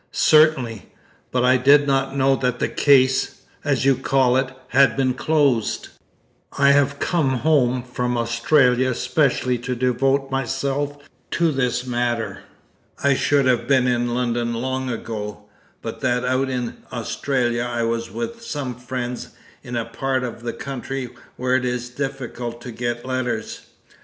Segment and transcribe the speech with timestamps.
[0.11, 0.87] "Certainly;
[1.29, 5.89] but I did not know that the case as you call it had been closed.
[6.57, 12.39] I have come home from Australia especially to devote myself to this matter.
[13.03, 15.43] I should have been in London long ago,
[15.83, 19.29] but that out in Australia I was with some friends
[19.61, 23.67] in a part of the country where it is difficult to get letters.